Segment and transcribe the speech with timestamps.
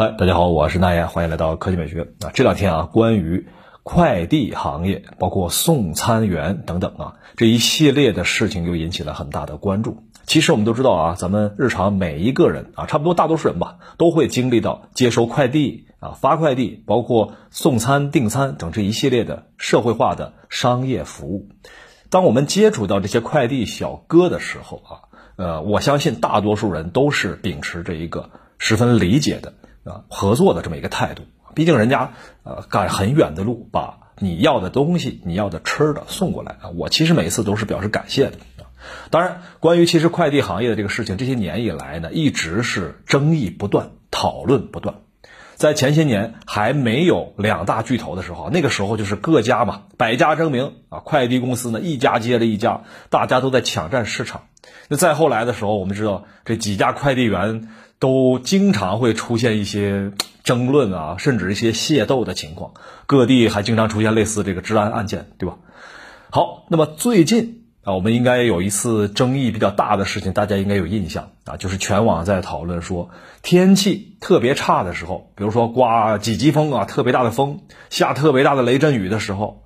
[0.00, 2.32] 嗨，大家好，我是那言，欢迎来到科技美学啊。
[2.32, 3.48] 这两天啊，关于
[3.82, 10.04] 快递行业，包括送餐员等等啊，这一系列的事情又引起了很大的关注。
[10.24, 21.50] 其实我们都知道啊，咱们日常每一个人啊，差不多大多数人吧，都会经历到接收快递啊、发快递，包括送餐、订餐等这一系列的社会化的商业服务。
[22.08, 24.92] 当我们接触到这些快递小哥的时候啊，
[25.36, 29.52] 呃，我相信大多数人都是秉持着一个十分理解的。
[29.84, 31.22] 啊，合作的这么一个态度，
[31.54, 32.12] 毕竟人家
[32.42, 36.68] 呃赶很远的路，把你要的东西、你要的吃的送过来啊。
[36.74, 38.68] 我其实每一次都是表示感谢的啊。
[39.10, 44.96] 当然，关于其实快递行业的这个事情，这些年以来呢，一直是争议不断，讨论不断。
[45.60, 54.44] 在前些年还没有两大巨头的时候，那个时候就是各家嘛，百家争鸣啊，快递公司呢一家接着一家，大家都在抢占市场。
[54.88, 57.68] 那再后来的时候，我们知道这几家快递员。
[58.00, 62.72] 都经常会出现一些争论啊，甚至一些械斗的情况，
[63.04, 65.58] 各地还经常出现类似这个治安案件，对吧？
[66.30, 73.08] 好，那么最近啊，我们应该有一次争议比较大的事情，大家应该有印象啊，就是全网在讨论说，
[73.42, 79.62] 天气特别差的时候，比如说刮几级风啊，特别大的风，下特别大的雷阵雨的时候，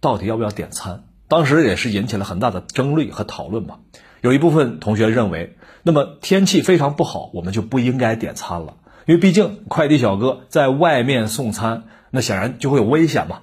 [0.00, 1.04] 到底要不要点餐？
[1.28, 3.80] 当时也是引起了很大的争论和讨论吧。
[4.20, 13.40] 有一部分同学认为，那么天气非常不好，我们就不应该点餐了，因为毕竟快递小哥在外面送餐，那显然就会有危险嘛，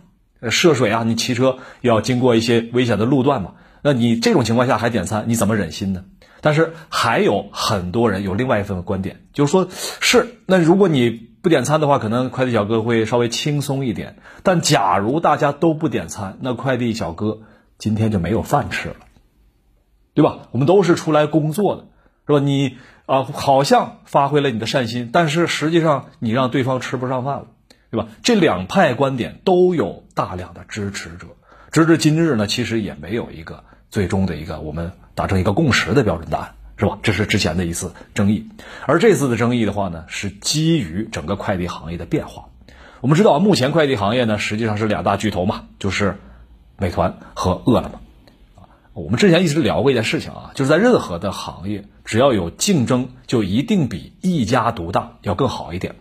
[0.49, 6.05] 涉水啊，你骑车要经过一些危险的路段嘛，那你这种情况下还点餐，你怎么忍心呢？
[6.41, 17.41] 但是还有很多人有另外一份观点，就是说，是那如果你不点餐的话，可能快递小哥会稍微轻松一点，但假如大家都不点餐，那快递小哥
[17.77, 18.95] 今天就没有饭吃了。
[20.15, 20.47] 对吧？
[20.51, 21.87] 我们都是出来工作的，
[22.27, 22.39] 是吧？
[22.39, 27.47] 你啊，好像发挥了你的善心，但是实际上你让对方吃不上饭了，
[27.89, 28.09] 对吧？
[28.21, 31.29] 这两派观点都有大量的支持者，
[31.71, 36.97] 直至今日呢，其实也没有一个最终的一个我们达成一个共识的标准答案，是吧？
[37.03, 38.49] 这是之前的一次争议，
[38.87, 42.45] 而这次的争议的话呢，是基于整个快递行业的变化。
[43.01, 46.17] 我们知道，目前快递行业呢，实际上是两大巨头嘛，就是
[46.79, 48.01] 美团和饿了么。
[48.55, 55.93] 啊我们之前一直聊过一件事情啊，就是在任何的行业，只要有竞争，就一定比一家独大要更好一点，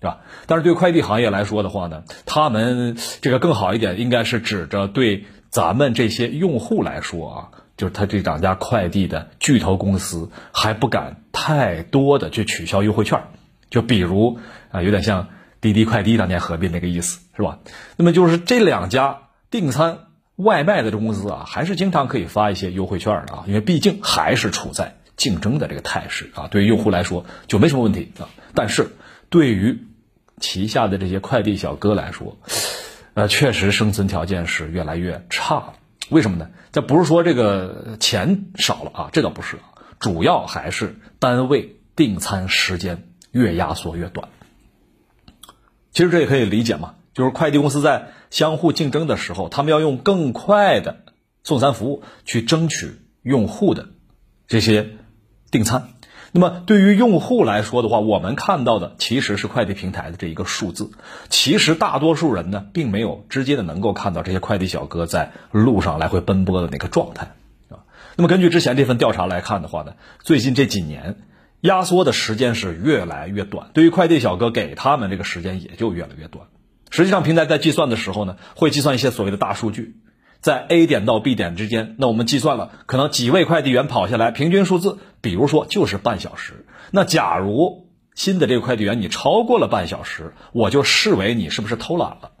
[0.00, 0.20] 对吧？
[0.46, 13.22] 但是对快递行业来说的话呢，他们这个更好一点，应该是指着对咱们这些用户来说啊，就是他这两家快递的巨头公司还不敢太多的去取消优惠券，
[13.70, 14.40] 就比如
[14.72, 15.28] 啊，有点像
[15.60, 17.60] 滴滴快滴当年合并那个意思，是吧？
[17.96, 19.98] 那么就是这两家订餐。
[20.34, 28.26] 外卖的这公司啊，还是经常可以发一些优惠券的啊，因为毕竟还是处在竞争的这个态势啊，对于用户来说就没什么问题啊。
[28.52, 28.96] 但是
[29.30, 29.84] 对于
[30.40, 32.36] 旗下的这些快递小哥来说，
[33.14, 35.74] 呃，确实生存条件是越来越差了。
[36.10, 36.50] 为什么呢？
[36.72, 39.58] 这不是说这个钱少了啊，这倒不是，
[40.00, 44.28] 主要还是单位订餐时间越压缩越短。
[45.92, 46.96] 其实这也可以理解嘛。
[47.14, 51.04] 就是快递公司在相互竞争的时候，他们要用更快的
[51.44, 52.90] 送餐服务去争取
[53.22, 53.90] 用户的
[54.48, 54.88] 这些
[55.52, 55.90] 订餐。
[56.36, 60.90] 那么对于用户来说的话，我们看到的其实是快递平台的这一个数字。
[61.28, 67.36] 其实大多数人呢，并没有直接的能够看到这些快递小哥在路上来回奔波的那个状态
[67.68, 67.86] 啊。
[68.16, 69.92] 那么根据之前这份调查来看的话呢，
[70.24, 71.18] 最近这几年
[71.60, 76.48] 压缩的时间是越来越短，对于快递小哥给他们这个时间也就越来越短。
[76.90, 79.94] 实际上，平台在计算的时候呢，会计算一些所谓的大数据，
[80.44, 86.66] 在 A 点到 B 点之间，那我们计算了，可能几位快递员跑下来，平均数字，比如说就是半小时。
[86.90, 92.32] 那假如新的这个快递员你超过了半小时，我就视为你是不是偷懒了，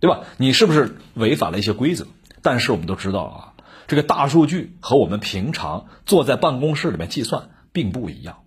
[0.00, 0.22] 对吧？
[0.38, 2.08] 你是不是违反了一些规则？
[2.42, 3.52] 但是我们都知道啊，
[3.86, 8.38] 这个大数据和我们平常坐在办公室里面计算并不一样。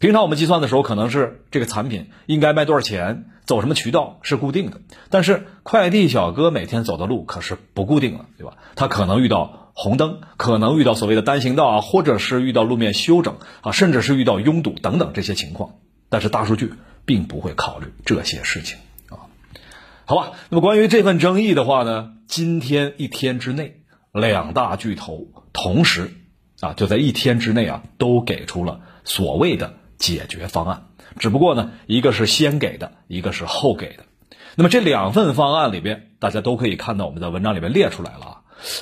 [0.00, 4.80] 平常我们计算的时候，可能是这个产品应该卖多少钱，走什么渠道是固定的。
[5.10, 8.54] 但是快递小哥每天走的路可是不固定了，对吧？
[8.76, 15.74] 他可能遇到红灯，可能遇到所谓的单行道啊，或者是遇到路面修整啊，甚至是遇到拥堵等等这些情况。
[16.08, 16.72] 但是大数据
[17.04, 18.78] 并不会考虑这些事情
[19.10, 19.28] 啊。
[20.06, 23.82] 好吧，那么关于这份争议的话呢，今天一天之内，
[24.12, 26.10] 两大巨头同时
[26.60, 29.74] 啊，就在一天之内啊，都给出了所谓的。
[30.00, 30.86] 解决方案，
[31.20, 34.04] 只不过呢，一个是先给的，一个是后给的。
[34.56, 38.36] 那么这两份方案里边，大家都可以看到，我们在文章里面列出来了啊。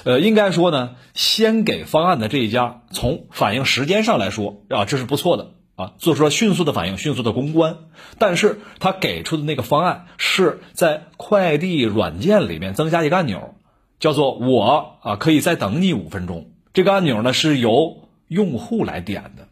[0.04, 7.76] 呃，应该说呢，先给方案的这一家，从反应时间上来说啊，这是不错的啊，做出了迅速的反应，迅速的公关。
[8.18, 13.54] 但是他给出的那个方案是在快递软件里面增加一个按钮，
[14.00, 16.52] 叫做“我啊可以再等你五分钟”。
[16.72, 19.48] 这个按钮呢是由用户来点的。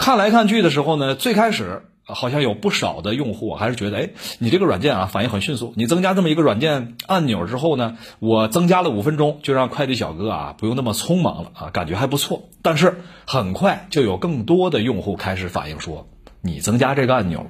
[0.00, 1.82] 看来看去的时候呢，最开始。
[2.12, 4.10] 好像有不少的用户还是觉得，哎，
[4.40, 5.74] 你这个软件啊反应很迅速。
[5.76, 12.48] 你增加这么一个软件按钮之后呢，我增加了五分钟，就让快递小哥啊不用那么匆忙了啊，感觉还不错。
[12.62, 16.08] 但是很快就有更多的用户开始反映说，
[16.40, 17.46] 你增加这个按钮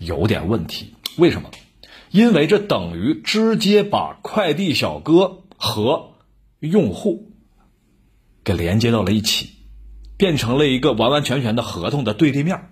[0.00, 0.94] 有点问题。
[1.16, 1.50] 为什么？
[2.10, 6.14] 因为这等于直接把快递小哥和
[6.58, 7.30] 用户
[8.42, 9.50] 给连接到了一起，
[10.20, 12.68] 变成了一个完完全全的合同的对立面。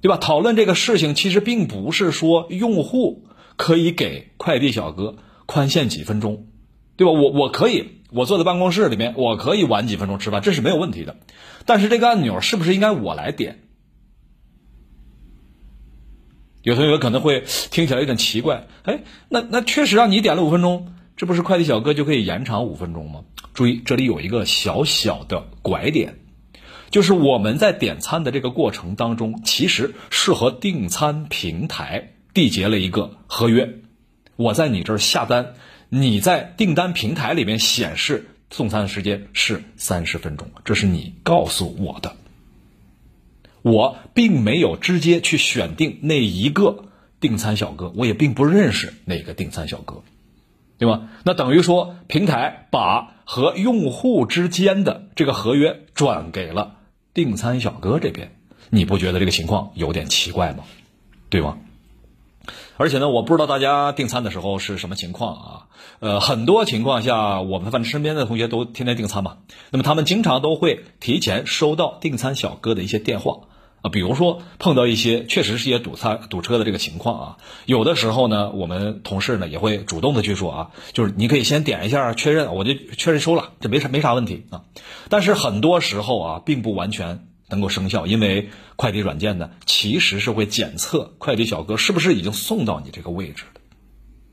[0.00, 0.16] 对吧？
[0.16, 3.26] 讨论这个事情，其实并不是说用户
[3.56, 6.46] 可以给快递小哥宽限几分钟，
[6.96, 7.12] 对吧？
[7.12, 11.16] 我我可以，我坐在办公室里面，我可以晚几分钟吃饭，这是没有问题的。
[11.66, 13.58] 但是这个按钮是不是应该我来点？
[16.62, 23.24] 有同学可能会听起来有点奇怪，哎，那那确实让你点了五分钟，这不是快递小哥就可以延长五分钟吗？
[23.60, 26.14] 注意，这里有一个小小的拐点。
[26.88, 33.74] 就是我们在点餐的这个过程当中，其实是和订餐平台缔结了一个合约。
[34.36, 35.56] 我在你这儿下单，
[35.90, 42.16] 你在订单平台里面显示送餐时间是三十分钟，这是你告诉我的。
[43.60, 46.86] 我并没有直接去选定那一个
[47.20, 50.02] 订餐小哥，我也并不认识那个订餐小哥，
[50.80, 51.02] 对吧？
[51.24, 56.76] 那等于说平台把和用户之间的这个合约转给了。
[57.12, 58.34] 订餐小哥这边，
[58.70, 60.64] 你不觉得这个情况有点奇怪吗？
[61.28, 61.58] 对吗？
[62.78, 65.66] 而且呢，我不知道大家订餐的时候是什么情况啊？
[65.98, 69.36] 呃，很多情况下，我们反正身边的同学都天天订餐嘛，
[69.70, 73.40] 那么他们经常都会提前收到订餐小哥的一些电话
[73.82, 77.36] 啊，比如说碰到一些确实是一些堵餐堵车的这个情况啊，
[77.66, 84.64] 有的时候呢，我们同事呢也会主动的去说啊，就是你可以先点一下确认，我就确认收了，这没啥没啥问题啊。
[85.08, 93.60] 但是很多时候啊，并不完全能够生效，因为快递软件呢，其实是会检测快递小哥是不是已经送到你这个位置的，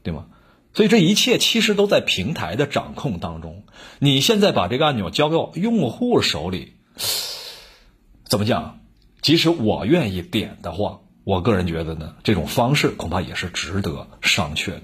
[0.04, 0.26] 对吗？
[0.74, 3.64] 所以这一切其实都在平台的掌控当中。
[3.98, 6.74] 你现在把这个按钮交给用户手里，
[8.26, 8.80] 怎么讲？
[9.28, 14.84] 即使我愿意点的话，我个人觉得呢，这种方式恐怕也是值得商榷的。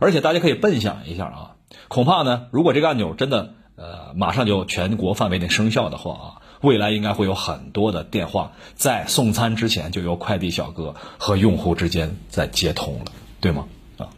[0.00, 1.54] 而且大家可以笨想一下啊，
[1.86, 3.54] 恐怕呢，如果这个按钮真的。
[3.76, 6.26] 呃，马上就全国范围内生效的话啊，
[6.60, 13.06] 未来应该会有很多的电话在送餐之前就由快递小哥和用户之间在接通了，
[13.40, 13.66] 对吗？
[13.98, 14.10] 啊，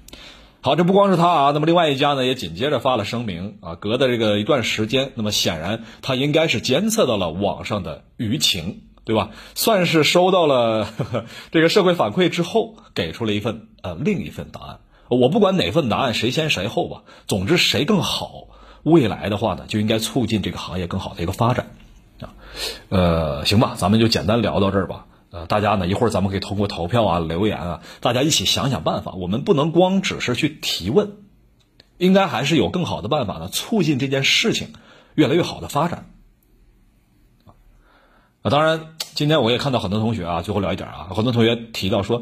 [0.60, 9.30] 好，这不光是他啊，那么另外一家呢也紧接着发了声明啊，隔的这个一段时间，那么显然他应该是监测到了网上的舆情，对吧？
[9.54, 10.88] 算是收到了
[11.52, 14.80] 这个社会反馈之后，给出了一份呃另一份答案。
[15.08, 18.48] 我不管哪份答案谁先谁后吧，总之谁更好。
[18.82, 21.70] 未来的话呢，就应该促进这个行业更好的一个发展，
[22.20, 22.34] 啊，
[22.88, 25.06] 呃，行吧，咱们就简单聊到这儿吧。
[25.30, 29.12] 呃，大家呢一会儿咱们可以通过投票啊、留言啊，大家一起想想办法。
[29.12, 31.12] 我们不能光只是去提问，
[31.98, 34.72] 应该还是有更好的办法呢，促进这件事情
[35.14, 36.10] 越来越好的发展。
[38.46, 38.92] 啊，当然。
[39.16, 42.20] 今天我也看到很多同学啊，最后聊一点啊，很多同学提到说，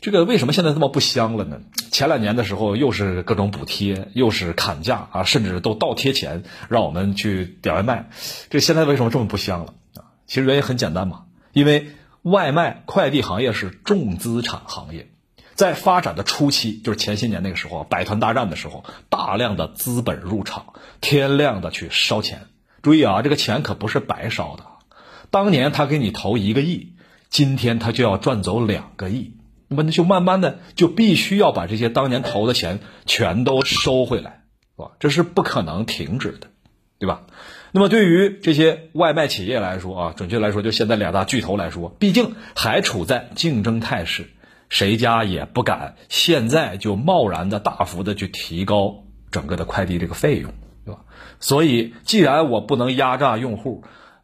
[0.00, 1.60] 这个为什么现在这么不香了呢？
[1.92, 8.10] 前两年的时候又是各种补贴，又是砍价啊，甚至都倒贴钱让我们去点外卖，
[8.50, 10.10] 这现在为什么这么不香了啊？
[10.26, 15.12] 其实原因很简单嘛，因为外卖快递行业是重资产行业，
[15.54, 22.48] 在发展的初期，就是前些年那个时候，百团大战的时候，大量的资本入场，天量的去烧钱，
[22.82, 24.64] 注意啊，这个钱可不是白烧的。
[25.32, 26.92] 当年他给你投一个亿，
[27.30, 29.32] 今天他就要赚走两个亿，
[29.68, 34.42] 那么就慢慢的就必须要把这些当年投的钱全都收回来，
[34.76, 34.90] 是吧？
[35.00, 36.48] 这是不可能停止的，
[36.98, 37.22] 对吧？
[37.72, 44.28] 那么对于这些外卖企业来说啊，准确来说，就现在两大巨头来说，毕竟还处在竞争态势，
[44.68, 50.52] 谁家也不敢现在就贸然的大幅的去提高整个的快递这个费用，
[50.84, 51.00] 对吧？
[51.40, 53.82] 所以既然我不能压榨用户。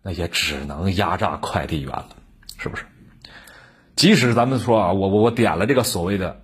[0.08, 2.08] 那也只能压榨快递员了，
[2.56, 2.86] 是不是？
[3.94, 6.40] 即使咱们说啊，我我我点了这个所谓的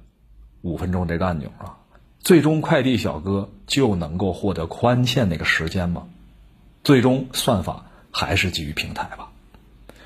[0.60, 1.78] 五分钟这个按钮啊，
[2.20, 6.08] 最终快递小哥就能够获得宽限那个时间吗？
[6.82, 9.30] 最终算法还是基于平台吧。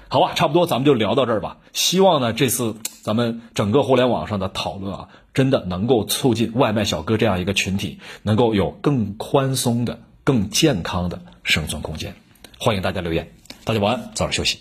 [0.06, 1.56] 好吧，差不多咱们就聊到这儿吧。
[1.72, 12.14] 希望呢，这次咱们整个互联网上的讨论啊，真的能够促进外卖小哥这样一个群体能够有更宽松的、更健康的生存空间。
[12.60, 13.32] 欢迎大家留言。
[13.68, 14.58] 大家晚安，早点休息。